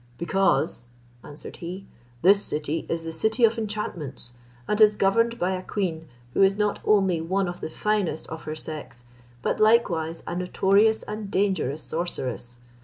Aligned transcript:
"Because," 0.17 0.87
answered 1.23 1.57
he, 1.57 1.85
"this 2.23 2.43
city 2.43 2.87
is 2.89 3.03
the 3.03 3.11
City 3.11 3.43
of 3.43 3.59
Enchantments, 3.59 4.33
and 4.67 4.81
is 4.81 4.95
governed 4.95 5.37
by 5.37 5.51
a 5.51 5.61
queen, 5.61 6.07
who 6.33 6.41
is 6.41 6.57
not 6.57 6.79
only 6.83 7.21
one 7.21 7.47
of 7.47 7.61
the 7.61 7.69
finest 7.69 8.25
of 8.29 8.45
her 8.45 8.55
sex, 8.55 9.03
but 9.43 9.59
likewise 9.59 10.23
a 10.25 10.35
notorious 10.35 11.03
and 11.03 11.29
dangerous 11.29 11.83
sorceress. 11.83 12.57